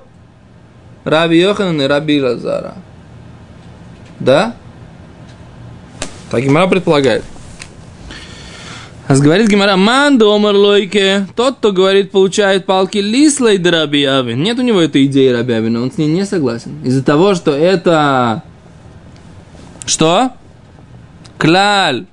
Раби 1.04 1.40
Йоханан 1.40 1.82
и 1.82 1.86
Раби 1.86 2.22
Лазара. 2.22 2.76
Да? 4.20 4.56
Так 6.30 6.44
Гимара 6.44 6.68
предполагает. 6.68 7.24
А 9.12 9.16
говорит 9.18 9.50
Гимара, 9.50 9.76
ман 9.76 10.18
домар 10.18 10.56
лойке, 10.56 11.28
тот, 11.36 11.58
кто 11.58 11.74
говорит, 11.74 12.12
получает 12.12 12.66
палки 12.66 13.00
лислой 13.00 13.58
да 13.58 13.70
Раби 13.72 14.06
Авин. 14.06 14.42
Нет 14.42 14.58
у 14.58 14.62
него 14.62 14.80
этой 14.80 15.06
идеи 15.06 15.28
Раби 15.28 15.52
Авина, 15.52 15.82
он 15.82 15.92
с 15.92 15.98
ней 15.98 16.08
не 16.08 16.24
согласен. 16.26 16.82
Из-за 16.86 17.04
того, 17.04 17.36
что 17.36 17.52
это... 17.52 18.42
Что? 19.86 20.32
Клаль, 21.38 22.06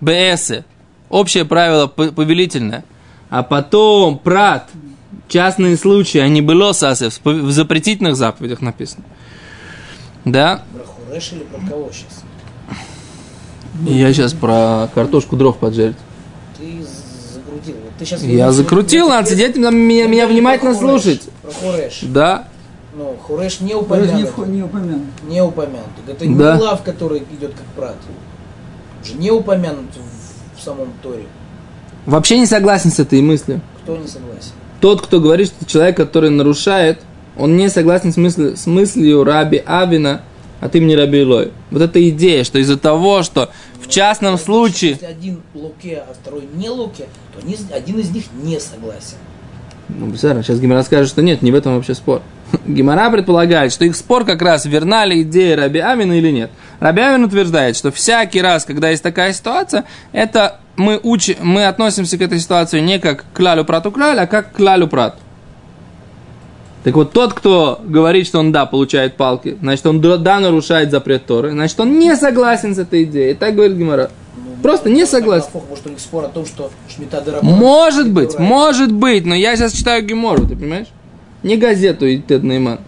БС, 0.00 0.64
общее 1.10 1.44
правило 1.44 1.86
повелительное. 1.86 2.84
А 3.30 3.44
потом 3.44 4.18
прат, 4.18 4.68
частные 5.28 5.76
случаи, 5.76 6.18
они 6.18 6.40
было 6.40 6.72
сасев, 6.72 7.20
в 7.22 7.52
запретительных 7.52 8.16
заповедях 8.16 8.62
написано. 8.62 9.04
Да? 10.24 10.64
Про 10.74 10.84
Хуреш 10.86 11.32
или 11.34 11.44
про 11.44 11.60
кого 11.70 11.88
сейчас? 11.92 12.24
Я 13.86 14.12
сейчас 14.12 14.32
про 14.32 14.90
картошку 14.92 15.36
дров 15.36 15.56
поджарить. 15.58 15.94
Ты 17.98 18.04
сейчас 18.04 18.22
Я 18.22 18.50
закрутил, 18.52 19.08
надо 19.08 19.28
сидеть, 19.30 19.56
надо 19.56 19.76
меня, 19.76 20.06
меня 20.06 20.26
внимательно 20.26 20.74
Хуреш, 20.74 21.02
слушать. 21.02 21.22
Про 21.42 21.50
Хуреш. 21.52 21.98
Да. 22.02 22.48
Ну, 22.96 23.16
Хуреш 23.22 23.60
не 23.60 23.74
упомянут. 23.74 24.28
вход- 24.28 24.48
не 24.48 24.62
упомянут. 24.62 25.06
Не 25.28 25.42
упомянут. 25.42 25.88
Это 26.06 26.26
не 26.26 26.34
Да. 26.36 26.58
лав, 26.58 26.82
который 26.82 27.22
идет 27.38 27.52
как 27.54 27.64
прат. 27.76 27.96
Уже 29.04 29.14
не 29.14 29.30
упомянут 29.30 29.86
в, 29.94 30.60
в 30.60 30.62
самом 30.62 30.88
Торе. 31.02 31.24
Вообще 32.06 32.38
не 32.38 32.46
согласен 32.46 32.90
с 32.90 32.98
этой 32.98 33.20
мыслью. 33.22 33.60
Кто 33.82 33.96
не 33.96 34.06
согласен? 34.08 34.52
Тот, 34.80 35.00
кто 35.02 35.20
говорит, 35.20 35.48
что 35.48 35.64
человек, 35.64 35.96
который 35.96 36.30
нарушает, 36.30 37.00
он 37.36 37.56
не 37.56 37.68
согласен 37.70 38.12
с, 38.12 38.16
мыслью, 38.16 38.56
с 38.56 38.66
мыслью 38.66 39.22
Раби 39.24 39.62
Авина 39.64 40.22
от 40.62 40.76
имени 40.76 40.94
Раби 40.94 41.20
Илой. 41.20 41.50
Вот 41.72 41.82
эта 41.82 42.08
идея, 42.08 42.44
что 42.44 42.58
из-за 42.60 42.78
того, 42.78 43.24
что 43.24 43.50
в 43.80 43.88
частном 43.88 44.38
случае... 44.38 44.92
Если 44.92 45.06
один 45.06 45.42
луке, 45.54 46.04
а 46.08 46.14
второй 46.14 46.44
не 46.54 46.70
луке, 46.70 47.06
то 47.34 47.74
один 47.74 47.98
из 47.98 48.10
них 48.10 48.24
не 48.42 48.60
согласен. 48.60 49.16
Ну, 49.88 50.06
бессарно, 50.06 50.44
сейчас 50.44 50.60
Гимара 50.60 50.84
скажет, 50.84 51.08
что 51.08 51.20
нет, 51.20 51.42
не 51.42 51.50
в 51.50 51.56
этом 51.56 51.74
вообще 51.74 51.94
спор. 51.94 52.22
Гимара 52.66 53.10
предполагает, 53.10 53.72
что 53.72 53.84
их 53.84 53.96
спор 53.96 54.24
как 54.24 54.40
раз, 54.40 54.64
верна 54.64 55.04
ли 55.04 55.22
идея 55.22 55.56
Раби 55.56 55.80
Амина 55.80 56.12
или 56.12 56.30
нет. 56.30 56.50
Раби 56.78 57.02
Амин 57.02 57.24
утверждает, 57.24 57.76
что 57.76 57.90
всякий 57.90 58.40
раз, 58.40 58.64
когда 58.64 58.90
есть 58.90 59.02
такая 59.02 59.32
ситуация, 59.32 59.84
это 60.12 60.60
мы, 60.76 61.00
учи, 61.02 61.36
мы 61.40 61.66
относимся 61.66 62.16
к 62.16 62.22
этой 62.22 62.38
ситуации 62.38 62.78
не 62.78 63.00
как 63.00 63.24
к 63.32 63.40
лалю 63.40 63.64
прату 63.64 63.90
клаль, 63.90 64.20
а 64.20 64.28
как 64.28 64.52
к 64.52 64.60
лалю 64.60 64.86
прату. 64.86 65.18
Так 66.84 66.94
вот, 66.94 67.12
тот, 67.12 67.32
кто 67.32 67.80
говорит, 67.84 68.26
что 68.26 68.40
он 68.40 68.50
да, 68.50 68.66
получает 68.66 69.16
палки, 69.16 69.56
значит, 69.60 69.86
он 69.86 70.00
да, 70.00 70.40
нарушает 70.40 70.90
запрет 70.90 71.26
Торы, 71.26 71.52
значит, 71.52 71.78
он 71.78 71.98
не 71.98 72.16
согласен 72.16 72.74
с 72.74 72.78
этой 72.78 73.04
идеей. 73.04 73.34
Так 73.34 73.54
говорит 73.54 73.76
Гимара. 73.76 74.10
Ну, 74.36 74.62
Просто 74.62 74.90
не 74.90 75.06
согласен. 75.06 75.46
Может, 75.68 75.86
у 75.86 75.90
них 75.90 76.00
спор 76.00 76.24
о 76.24 76.28
том, 76.28 76.44
что. 76.44 76.70
Может 77.42 78.10
быть, 78.10 78.36
может 78.38 78.92
быть, 78.92 79.24
но 79.24 79.34
я 79.34 79.56
сейчас 79.56 79.72
читаю 79.72 80.04
Гемору, 80.04 80.46
ты 80.46 80.56
понимаешь? 80.56 80.88
Не 81.44 81.56
газету 81.56 82.06
и 82.06 82.18
Тед 82.18 82.42
Нейман. 82.42 82.80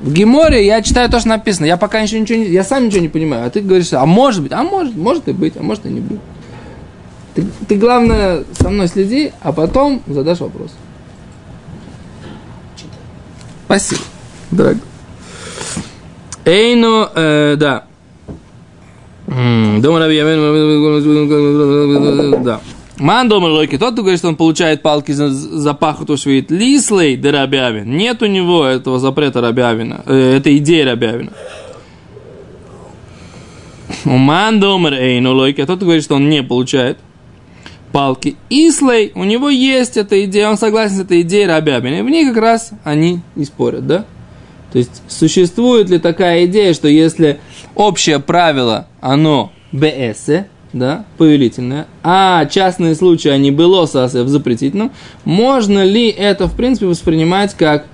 В 0.00 0.12
Геморе 0.12 0.66
я 0.66 0.82
читаю 0.82 1.08
то, 1.08 1.18
что 1.18 1.30
написано. 1.30 1.64
Я 1.64 1.78
пока 1.78 2.00
еще 2.00 2.20
ничего 2.20 2.38
не... 2.38 2.46
Я 2.46 2.62
сам 2.62 2.86
ничего 2.86 3.00
не 3.00 3.08
понимаю. 3.08 3.46
А 3.46 3.50
ты 3.50 3.60
говоришь, 3.60 3.92
а 3.92 4.04
может 4.04 4.42
быть, 4.42 4.52
а 4.52 4.62
может, 4.62 4.94
может 4.96 5.28
и 5.28 5.32
быть, 5.32 5.56
а 5.56 5.62
может 5.62 5.86
и 5.86 5.88
не 5.88 6.00
быть. 6.00 6.20
Ты, 7.34 7.46
ты 7.68 7.76
главное, 7.76 8.44
со 8.58 8.68
мной 8.68 8.88
следи, 8.88 9.32
а 9.40 9.52
потом 9.52 10.02
задашь 10.06 10.40
вопрос. 10.40 10.72
Спасибо, 13.66 14.02
дорогой. 14.50 14.82
Эйно, 16.44 17.10
э, 17.14 17.56
да. 17.56 17.84
Дома 19.26 20.00
да. 22.44 22.60
Ман 22.98 23.28
дома 23.28 23.46
лойки, 23.46 23.76
тот, 23.76 23.94
кто 23.94 24.02
говорит, 24.02 24.20
что 24.20 24.28
он 24.28 24.36
получает 24.36 24.82
палки 24.82 25.10
за, 25.10 25.28
за 25.30 25.74
пахоту 25.74 26.16
швид, 26.16 26.50
лислей 26.50 27.16
да 27.16 27.32
рабявин. 27.32 27.96
Нет 27.96 28.22
у 28.22 28.26
него 28.26 28.64
этого 28.64 29.00
запрета 29.00 29.40
рабявина, 29.40 30.02
э, 30.06 30.36
этой 30.36 30.58
идеи 30.58 30.82
рабявина. 30.82 31.32
Ман 34.04 34.60
дома 34.60 34.90
эйну 34.90 35.34
лойки, 35.34 35.60
а 35.60 35.66
тот, 35.66 35.78
кто 35.78 35.86
говорит, 35.86 36.04
что 36.04 36.14
он 36.16 36.28
не 36.28 36.42
получает 36.42 36.98
палки. 37.94 38.34
Ислей, 38.50 39.12
у 39.14 39.22
него 39.22 39.48
есть 39.48 39.96
эта 39.96 40.24
идея, 40.24 40.48
он 40.48 40.58
согласен 40.58 40.96
с 40.96 41.00
этой 41.02 41.20
идеей 41.20 41.46
рабявина. 41.46 42.00
И 42.00 42.02
в 42.02 42.10
ней 42.10 42.26
как 42.26 42.38
раз 42.38 42.72
они 42.82 43.20
и 43.36 43.44
спорят, 43.44 43.86
да? 43.86 44.04
То 44.72 44.78
есть 44.78 45.00
существует 45.06 45.88
ли 45.88 46.00
такая 46.00 46.46
идея, 46.46 46.74
что 46.74 46.88
если 46.88 47.38
общее 47.76 48.18
правило, 48.18 48.88
оно 49.00 49.52
БС, 49.70 50.28
да, 50.72 51.04
повелительное, 51.18 51.86
а 52.02 52.46
частные 52.46 52.96
случаи, 52.96 53.28
они 53.28 53.52
было 53.52 53.86
в 53.86 54.28
запретительном, 54.28 54.90
можно 55.24 55.84
ли 55.84 56.08
это, 56.08 56.48
в 56.48 56.56
принципе, 56.56 56.86
воспринимать 56.86 57.54
как 57.54 57.86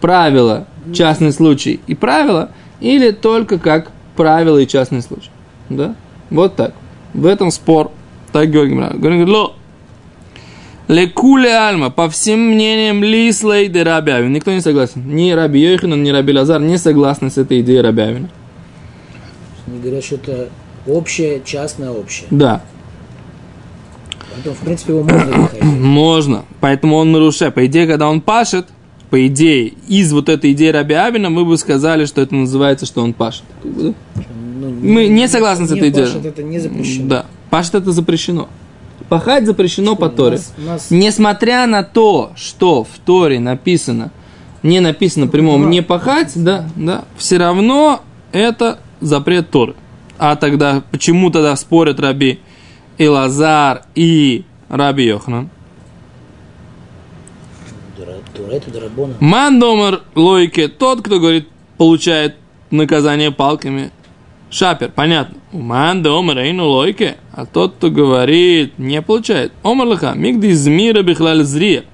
правило, 0.00 0.68
частный 0.94 1.32
случай 1.32 1.80
и 1.88 1.96
правило, 1.96 2.50
или 2.80 3.10
только 3.10 3.58
как 3.58 3.90
правило 4.14 4.58
и 4.58 4.68
частный 4.68 5.02
случай? 5.02 5.30
Да? 5.68 5.96
Вот 6.30 6.54
так. 6.54 6.72
В 7.14 7.26
этом 7.26 7.50
спор. 7.50 7.90
Так 8.32 8.50
говорит 8.50 8.72
Гимара. 8.72 8.96
Говорит, 8.96 9.28
ло. 9.28 9.54
Лекуле 10.88 11.54
альма, 11.54 11.90
по 11.90 12.10
всем 12.10 12.40
мнениям, 12.40 13.04
лислей 13.04 13.68
де 13.68 13.82
рабявин. 13.84 14.32
Никто 14.32 14.50
не 14.52 14.60
согласен. 14.60 15.02
Ни 15.06 15.30
Раби 15.30 15.60
Йоханан, 15.60 16.02
ни 16.02 16.10
Раби 16.10 16.32
Лазар 16.32 16.60
не 16.60 16.78
согласны 16.78 17.30
с 17.30 17.38
этой 17.38 17.60
идеей 17.60 17.80
рабявина. 17.80 18.28
Они 19.68 19.78
говорят, 19.78 20.02
что 20.02 20.16
это 20.16 20.48
общее, 20.88 21.42
частное, 21.44 21.90
общее. 21.90 22.26
Да, 22.30 22.62
Поэтому, 24.34 24.54
в 24.54 24.58
принципе, 24.60 24.92
его 24.94 25.02
можно 25.02 25.42
выходить. 25.42 25.62
можно. 25.80 26.44
Поэтому 26.60 26.96
он 26.96 27.12
нарушает. 27.12 27.54
По 27.54 27.66
идее, 27.66 27.86
когда 27.86 28.08
он 28.08 28.20
пашет, 28.20 28.66
по 29.10 29.26
идее, 29.26 29.74
из 29.88 30.12
вот 30.12 30.28
этой 30.28 30.52
идеи 30.52 30.68
Раби 30.68 30.94
Авина, 30.94 31.30
мы 31.30 31.44
бы 31.44 31.56
сказали, 31.58 32.04
что 32.04 32.20
это 32.20 32.34
называется, 32.34 32.86
что 32.86 33.02
он 33.02 33.12
пашет. 33.12 33.44
Ну, 33.64 33.94
Мы 34.82 35.08
не 35.08 35.28
согласны 35.28 35.66
с 35.66 35.72
этой 35.72 35.90
идеей. 35.90 36.06
пашет, 36.06 36.26
это 36.26 36.42
не 36.42 36.58
запрещено. 36.58 37.08
Да. 37.08 37.26
Пашет 37.50 37.74
это 37.74 37.92
запрещено. 37.92 38.48
Пахать 39.08 39.44
запрещено 39.46 39.96
по 39.96 40.04
У 40.04 40.08
Торе. 40.10 40.36
нас- 40.36 40.54
у 40.56 40.60
нас- 40.62 40.90
Несмотря 40.90 41.66
на 41.66 41.82
то, 41.82 42.32
что 42.36 42.84
в 42.84 42.98
Торе 43.04 43.40
написано, 43.40 44.12
не 44.62 44.80
написано 44.80 45.26
прямом 45.26 45.68
не 45.70 45.82
пахать, 45.82 46.32
да, 46.36 46.66
да, 46.76 47.04
все 47.16 47.38
равно 47.38 48.02
это 48.32 48.78
запрет 49.00 49.50
Торы. 49.50 49.74
А 50.18 50.36
тогда 50.36 50.82
почему 50.90 51.30
тогда 51.30 51.56
спорят 51.56 51.98
Раби 51.98 52.40
Илазар 52.98 53.82
и 53.94 54.44
Раби 54.68 55.06
Йохнан? 55.06 55.48
Мандомер 59.20 60.02
логике, 60.14 60.68
тот, 60.68 61.02
кто 61.02 61.18
говорит, 61.20 61.48
получает 61.78 62.36
наказание 62.70 63.30
палками. 63.30 63.90
Шапер, 64.50 64.90
понятно. 64.90 65.38
Уман 65.52 66.02
да 66.02 66.10
омар 66.10 66.38
эйну 66.38 66.66
лойке. 66.66 67.16
А 67.32 67.46
тот, 67.46 67.76
кто 67.76 67.90
говорит, 67.90 68.78
не 68.78 69.00
получает. 69.00 69.52
Омар 69.62 69.86
лаха, 69.86 70.12
мигди 70.14 70.48
из 70.48 70.66
мира 70.66 71.02
бихлаль 71.02 71.44
зрия. 71.44 71.84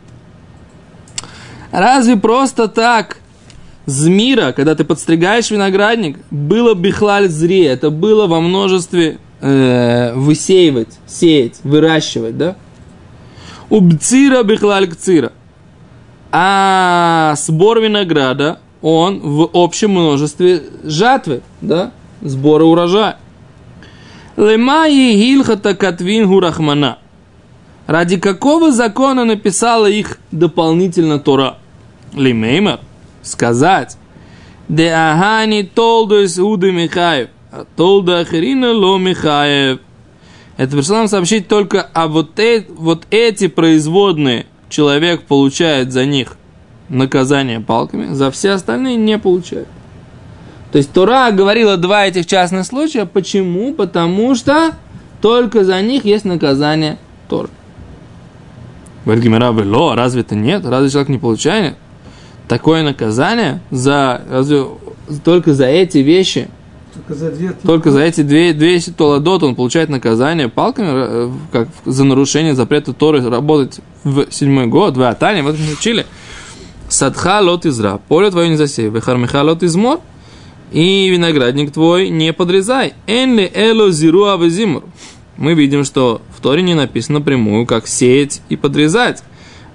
Разве 1.70 2.16
просто 2.16 2.68
так 2.68 3.18
с 3.84 4.06
мира, 4.06 4.52
когда 4.52 4.74
ты 4.74 4.84
подстригаешь 4.84 5.50
виноградник, 5.50 6.18
было 6.30 6.74
бихлаль 6.74 7.28
зрия. 7.28 7.72
Это 7.72 7.90
было 7.90 8.26
во 8.26 8.40
множестве 8.40 9.18
э, 9.40 10.14
высеивать, 10.14 10.98
сеять, 11.06 11.60
выращивать, 11.62 12.38
да? 12.38 12.56
Убцира 13.68 14.42
бихлаль 14.42 14.88
кцира. 14.88 15.32
А 16.32 17.34
сбор 17.36 17.80
винограда, 17.80 18.60
он 18.80 19.20
в 19.20 19.50
общем 19.52 19.90
множестве 19.90 20.62
жатвы, 20.84 21.42
да? 21.60 21.92
Сбора 22.22 22.64
урожая. 22.64 23.16
Лемаи 24.36 25.14
гилхата 25.14 25.74
катвин 25.74 26.28
гурахмана. 26.28 26.98
Ради 27.86 28.18
какого 28.18 28.72
закона 28.72 29.24
написала 29.24 29.86
их 29.86 30.18
дополнительно 30.32 31.18
Тора? 31.18 31.58
Лимеймар. 32.12 32.80
Сказать. 33.22 33.96
Де 34.68 34.90
ахани 34.90 35.62
толдус 35.62 36.38
уды 36.38 36.72
Михаев. 36.72 37.28
А 37.52 37.64
толда 37.76 38.20
ахирина 38.20 38.72
ло 38.72 38.98
Михаев. 38.98 39.80
Это 40.56 40.76
пришло 40.76 40.96
нам 40.96 41.08
сообщить 41.08 41.48
только, 41.48 41.82
а 41.92 42.08
вот, 42.08 42.38
э, 42.38 42.64
вот 42.68 43.06
эти 43.10 43.46
производные 43.46 44.46
человек 44.68 45.22
получает 45.22 45.92
за 45.92 46.06
них 46.06 46.36
наказание 46.88 47.60
палками, 47.60 48.14
за 48.14 48.30
все 48.30 48.50
остальные 48.52 48.96
не 48.96 49.18
получает. 49.18 49.68
То 50.76 50.78
есть 50.78 50.92
Тора 50.92 51.30
говорила 51.30 51.78
два 51.78 52.04
этих 52.04 52.26
частных 52.26 52.66
случая. 52.66 53.06
Почему? 53.06 53.72
Потому 53.72 54.34
что 54.34 54.74
только 55.22 55.64
за 55.64 55.80
них 55.80 56.04
есть 56.04 56.26
наказание 56.26 56.98
Тора. 57.30 57.48
Говорит 59.06 59.24
Гимера, 59.24 59.52
ло, 59.52 59.94
разве 59.94 60.20
это 60.20 60.34
нет? 60.34 60.66
Разве 60.66 60.90
человек 60.90 61.08
не 61.08 61.16
получает 61.16 61.76
такое 62.46 62.82
наказание 62.82 63.62
за, 63.70 64.20
разве, 64.28 64.66
только 65.24 65.54
за 65.54 65.64
эти 65.64 65.96
вещи? 65.96 66.48
Только 66.92 67.14
за 67.14 67.30
две 67.30 67.52
Только 67.52 67.90
за 67.90 68.02
эти 68.02 68.20
две, 68.20 68.52
две 68.52 68.78
толадот 68.78 69.44
он 69.44 69.54
получает 69.54 69.88
наказание 69.88 70.50
палками, 70.50 70.88
э, 70.92 71.30
как 71.52 71.68
за 71.86 72.04
нарушение 72.04 72.54
запрета 72.54 72.92
Торы 72.92 73.26
работать 73.26 73.80
в 74.04 74.26
седьмой 74.30 74.66
год, 74.66 74.98
в 74.98 75.02
Атане, 75.08 75.42
вот 75.42 75.56
мы 75.58 75.72
учили. 75.72 76.04
Садха 76.90 77.40
лот 77.40 77.64
изра, 77.64 77.98
поле 78.08 78.30
твое 78.30 78.50
не 78.50 78.56
засей, 78.56 78.90
вехармиха 78.90 79.42
лот 79.42 79.62
измор, 79.62 80.00
и 80.72 81.08
виноградник 81.08 81.72
твой 81.72 82.08
не 82.08 82.32
подрезай. 82.32 82.94
Энли 83.06 83.50
эло 83.54 83.90
зиру 83.90 84.26
авезимур. 84.26 84.84
Мы 85.36 85.54
видим, 85.54 85.84
что 85.84 86.22
в 86.36 86.40
Торе 86.40 86.62
не 86.62 86.74
написано 86.74 87.20
прямую, 87.20 87.66
как 87.66 87.86
сеять 87.86 88.42
и 88.48 88.56
подрезать. 88.56 89.22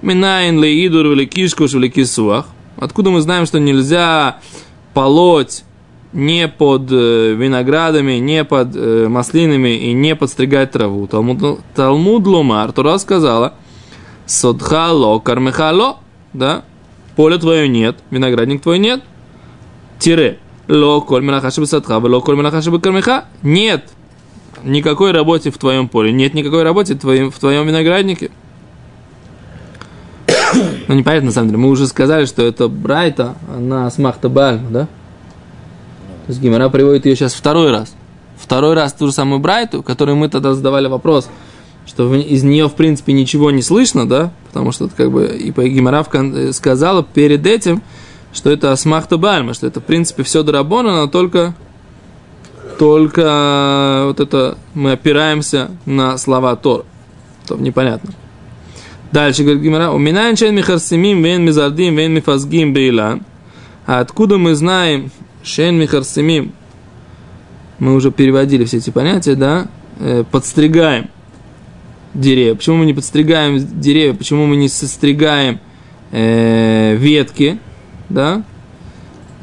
Минайн 0.02 0.60
ли 0.60 0.86
идур 0.86 1.06
или 1.12 1.24
кишкуш 1.24 1.74
или 1.74 1.88
кисуах. 1.88 2.46
Откуда 2.76 3.10
мы 3.10 3.20
знаем, 3.20 3.46
что 3.46 3.60
нельзя 3.60 4.40
полоть 4.92 5.64
не 6.12 6.48
под 6.48 6.90
э, 6.90 7.34
виноградами, 7.34 8.14
не 8.14 8.44
под 8.44 8.74
э, 8.74 9.06
маслинами 9.08 9.76
и 9.76 9.92
не 9.92 10.14
подстригать 10.14 10.72
траву. 10.72 11.06
Талмуд, 11.06 11.60
Талмуд 11.74 12.26
Ломар, 12.26 12.72
Тура 12.72 12.98
сказала, 12.98 13.54
Содхало, 14.26 15.18
кармехало, 15.20 15.98
да, 16.32 16.64
поле 17.16 17.38
твое 17.38 17.68
нет, 17.68 17.96
виноградник 18.10 18.62
твой 18.62 18.78
нет, 18.78 19.02
тире, 19.98 20.38
ло 20.68 21.00
коль 21.00 21.22
мелахаши 21.22 21.66
садха, 21.66 21.98
ло 21.98 22.20
коль 22.20 22.36
мелахаши 22.36 22.70
кармеха, 22.78 23.24
нет 23.42 23.84
никакой 24.64 25.12
работе 25.12 25.50
в 25.50 25.58
твоем 25.58 25.88
поле, 25.88 26.12
нет 26.12 26.34
никакой 26.34 26.62
работе 26.62 26.94
в 26.94 26.98
твоем, 26.98 27.30
в 27.30 27.38
твоем 27.38 27.66
винограднике. 27.66 28.30
Ну, 30.88 30.94
непонятно, 30.94 31.26
на 31.26 31.32
самом 31.32 31.48
деле. 31.48 31.58
Мы 31.58 31.70
уже 31.70 31.86
сказали, 31.86 32.26
что 32.26 32.42
это 32.42 32.68
Брайта, 32.68 33.36
она 33.54 33.90
с 33.90 33.96
Махта 33.96 34.28
Бальма, 34.28 34.70
да? 34.70 34.80
То 36.26 36.28
есть 36.28 36.40
Гимара 36.40 36.68
приводит 36.68 37.06
ее 37.06 37.16
сейчас 37.16 37.32
второй 37.32 37.70
раз. 37.70 37.94
Второй 38.36 38.74
раз 38.74 38.92
ту 38.92 39.06
же 39.06 39.12
самую 39.12 39.40
Брайту, 39.40 39.82
которую 39.82 40.16
мы 40.16 40.28
тогда 40.28 40.52
задавали 40.52 40.88
вопрос, 40.88 41.28
что 41.86 42.14
из 42.14 42.42
нее, 42.42 42.68
в 42.68 42.74
принципе, 42.74 43.12
ничего 43.12 43.50
не 43.50 43.62
слышно, 43.62 44.06
да? 44.06 44.32
Потому 44.48 44.72
что, 44.72 44.88
как 44.88 45.10
бы, 45.10 45.26
и 45.26 45.50
Гимара 45.50 46.04
сказала 46.52 47.02
перед 47.02 47.46
этим, 47.46 47.82
что 48.32 48.50
это 48.50 48.72
Асмахта 48.72 49.18
Бальма, 49.18 49.54
что 49.54 49.66
это, 49.66 49.80
в 49.80 49.84
принципе, 49.84 50.22
все 50.22 50.42
дорабона, 50.42 50.92
но 50.92 51.06
только, 51.06 51.54
только 52.78 54.04
вот 54.06 54.20
это 54.20 54.58
мы 54.74 54.92
опираемся 54.92 55.70
на 55.84 56.16
слова 56.18 56.56
Тор. 56.56 56.84
То 57.46 57.56
непонятно. 57.56 58.14
Дальше 59.12 59.42
говорит 59.42 59.62
Гимара, 59.62 59.90
у 59.90 59.98
меня 59.98 60.34
чен 60.34 60.54
михарсимим, 60.54 61.22
вен 61.22 61.44
мизардим, 61.44 61.96
вен 61.96 62.14
мифазгим 62.14 62.72
бейлан. 62.72 63.22
А 63.86 64.00
откуда 64.00 64.38
мы 64.38 64.54
знаем 64.54 65.10
шен 65.42 65.76
михарсимим? 65.78 66.52
Мы 67.78 67.94
уже 67.94 68.10
переводили 68.10 68.64
все 68.64 68.78
эти 68.78 68.90
понятия, 68.90 69.34
да? 69.34 69.66
Э, 69.98 70.24
подстригаем 70.30 71.10
деревья. 72.14 72.54
Почему 72.54 72.76
мы 72.76 72.86
не 72.86 72.94
подстригаем 72.94 73.58
деревья? 73.58 74.14
Почему 74.14 74.46
мы 74.46 74.56
не 74.56 74.68
состригаем 74.68 75.60
э, 76.10 76.94
ветки? 76.96 77.58
Да? 78.08 78.42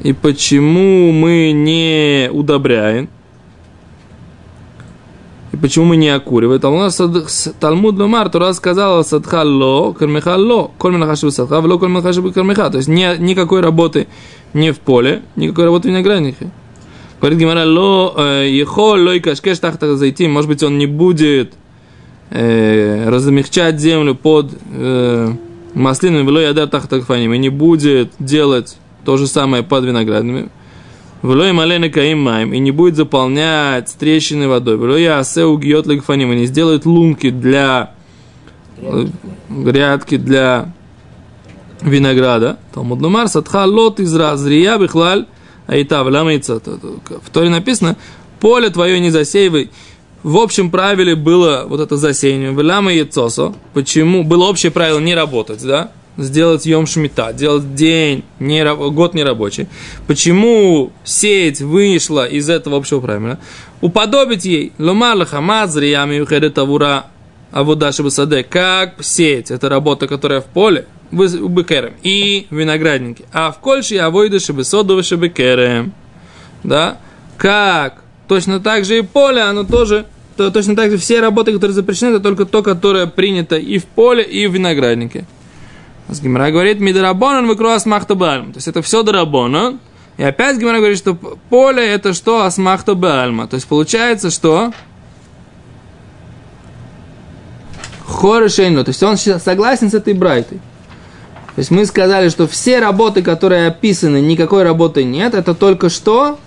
И 0.01 0.13
почему 0.13 1.11
мы 1.11 1.51
не 1.51 2.29
удобряем? 2.31 3.09
И 5.51 5.57
почему 5.57 5.85
мы 5.85 5.97
не 5.97 6.09
окуриваем? 6.09 6.61
Там 6.61 6.73
у 6.73 6.77
нас 6.77 7.01
Талмуд 7.59 7.97
Ломар, 7.97 8.29
Тура 8.29 8.53
сказала 8.53 9.01
Садхалло, 9.03 9.93
Кармехалло, 9.93 10.71
коль 10.77 10.93
Менахаши 10.93 11.31
Садха, 11.31 11.59
Вло 11.59 11.79
коль 11.79 11.89
Менахаши 11.89 12.21
Кармеха. 12.31 12.69
То 12.69 12.77
есть 12.77 12.87
ни, 12.87 13.17
никакой 13.19 13.61
работы 13.61 14.07
не 14.53 14.71
в 14.71 14.79
поле, 14.79 15.23
никакой 15.35 15.65
работы 15.65 15.89
в 15.89 15.91
винограднике. 15.91 16.51
Говорит 17.19 17.39
Гимара, 17.39 17.65
ло, 17.65 18.13
э, 18.17 18.47
ехо, 18.49 18.95
лой 18.95 19.19
кашкеш 19.19 19.59
тахта 19.59 19.97
зайти. 19.97 20.27
Может 20.27 20.49
быть, 20.49 20.63
он 20.63 20.77
не 20.77 20.85
будет 20.85 21.53
э, 22.29 23.09
размягчать 23.09 23.79
землю 23.79 24.15
под 24.15 24.53
э, 24.71 25.33
маслинами, 25.73 26.23
вло 26.23 26.39
яда 26.39 26.67
тахта 26.67 26.97
и 26.97 27.37
не 27.37 27.49
будет 27.49 28.13
делать 28.19 28.77
то 29.05 29.17
же 29.17 29.27
самое 29.27 29.63
под 29.63 29.85
виноградными. 29.85 30.49
Влой 31.21 31.51
малена 31.51 31.89
каим 31.89 32.21
маем, 32.21 32.53
и 32.53 32.59
не 32.59 32.71
будет 32.71 32.95
заполнять 32.95 33.93
трещины 33.99 34.47
водой. 34.47 34.77
Влой 34.77 35.05
асе 35.05 35.43
угьет 35.43 35.85
лагфаним, 35.85 36.31
и 36.31 36.35
не 36.37 36.45
сделает 36.45 36.85
лунки 36.85 37.29
для 37.29 37.91
грядки 39.49 40.15
для 40.15 40.73
винограда. 41.81 42.57
Талмуд 42.73 43.01
Нумар 43.01 43.27
садха 43.27 43.65
лот 43.65 43.99
из 43.99 44.15
разрия 44.15 44.77
бихлаль 44.77 45.25
аита 45.67 46.03
вламается. 46.03 46.59
В 46.59 47.29
Торе 47.31 47.49
написано, 47.49 47.97
поле 48.39 48.69
твое 48.69 48.99
не 49.01 49.09
засеивай. 49.09 49.71
В 50.23 50.37
общем 50.37 50.69
правиле 50.69 51.15
было 51.15 51.65
вот 51.67 51.79
это 51.79 51.95
засеяние. 51.97 52.51
Вляма 52.51 52.91
яйцосо. 52.91 53.53
Почему? 53.73 54.23
Было 54.23 54.49
общее 54.49 54.71
правило 54.71 54.99
не 54.99 55.15
работать, 55.15 55.63
да? 55.63 55.91
сделать 56.17 56.65
Йом 56.65 56.85
Шмита, 56.85 57.33
делать 57.33 57.75
день, 57.75 58.23
не, 58.39 58.63
год 58.91 59.13
нерабочий. 59.13 59.67
Почему 60.07 60.91
сеять 61.03 61.61
вышло 61.61 62.27
из 62.27 62.49
этого 62.49 62.77
общего 62.77 62.99
правила? 62.99 63.39
Уподобить 63.81 64.45
ей 64.45 64.73
ломар 64.77 65.15
лахамад 65.15 65.71
зриями 65.71 66.19
ухедет 66.19 66.57
авура 66.57 67.05
авуда 67.51 67.91
саде. 67.91 68.43
Как 68.43 69.03
сеять? 69.03 69.51
Это 69.51 69.69
работа, 69.69 70.07
которая 70.07 70.41
в 70.41 70.45
поле, 70.45 70.85
бекерем 71.11 71.93
и 72.03 72.47
в 72.49 72.55
винограднике. 72.55 73.25
А 73.31 73.51
в 73.51 73.59
кольши 73.59 73.97
авойда 73.97 74.39
шебесодова 74.39 75.03
шебекерем. 75.03 75.93
Да? 76.63 76.97
Как? 77.37 78.03
Точно 78.29 78.59
так 78.59 78.85
же 78.85 78.99
и 78.99 79.01
поле, 79.01 79.41
оно 79.41 79.63
тоже 79.63 80.05
то, 80.37 80.51
точно 80.51 80.75
так 80.75 80.91
же 80.91 80.97
все 80.97 81.19
работы, 81.19 81.51
которые 81.51 81.73
запрещены, 81.73 82.11
это 82.11 82.19
только 82.19 82.45
то, 82.45 82.61
которое 82.61 83.07
принято 83.07 83.57
и 83.57 83.79
в 83.79 83.85
поле, 83.85 84.23
и 84.23 84.45
в 84.45 84.53
винограднике. 84.53 85.25
Гимара 86.07 86.51
говорит, 86.51 86.79
Мидарабонан 86.79 87.47
выкруас 87.47 87.87
махтабальма. 87.87 88.53
То 88.53 88.57
есть 88.57 88.67
это 88.67 88.83
все 88.83 89.01
дарабонан. 89.01 89.79
И 90.17 90.23
опять 90.23 90.57
Гимара 90.59 90.77
говорит, 90.77 90.99
что 90.99 91.15
поле 91.49 91.83
это 91.85 92.13
что 92.13 92.43
асмахта 92.43 92.93
бальма. 92.93 93.47
То 93.47 93.55
есть 93.55 93.67
получается, 93.67 94.29
что 94.29 94.73
Хорешейну. 98.05 98.83
То 98.83 98.89
есть 98.89 99.01
он 99.01 99.17
согласен 99.17 99.89
с 99.89 99.95
этой 99.95 100.13
брайтой. 100.13 100.59
То 101.55 101.59
есть 101.59 101.71
мы 101.71 101.83
сказали, 101.85 102.29
что 102.29 102.47
все 102.47 102.79
работы, 102.79 103.23
которые 103.23 103.67
описаны, 103.67 104.21
никакой 104.21 104.63
работы 104.63 105.03
нет, 105.03 105.33
это 105.33 105.55
только 105.55 105.89
что, 105.89 106.39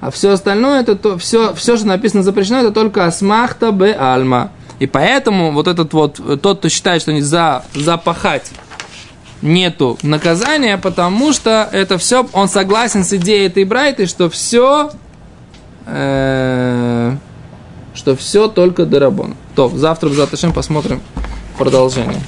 а 0.00 0.10
все 0.10 0.30
остальное, 0.30 0.80
это 0.80 0.94
то, 0.96 1.18
все, 1.18 1.54
все, 1.54 1.76
что 1.76 1.86
написано 1.86 2.22
запрещено, 2.22 2.60
это 2.60 2.70
только 2.70 3.04
асмахта 3.04 3.72
бе 3.72 3.96
альма. 3.98 4.52
И 4.78 4.86
поэтому 4.86 5.52
вот 5.52 5.66
этот 5.66 5.92
вот, 5.92 6.20
тот, 6.40 6.58
кто 6.58 6.68
считает, 6.68 7.02
что 7.02 7.12
нельзя 7.12 7.64
запахать 7.74 8.50
нету 9.42 9.98
наказания, 10.02 10.78
потому 10.78 11.32
что 11.32 11.68
это 11.72 11.98
все, 11.98 12.28
он 12.32 12.48
согласен 12.48 13.04
с 13.04 13.12
идеей 13.14 13.46
этой 13.46 13.64
брайты, 13.64 14.06
что 14.06 14.30
все, 14.30 14.90
э, 15.86 17.16
что 17.94 18.16
все 18.16 18.48
только 18.48 18.86
дарабон. 18.86 19.36
То, 19.54 19.68
завтра 19.68 20.08
в 20.08 20.14
посмотрим 20.52 21.00
продолжение. 21.56 22.20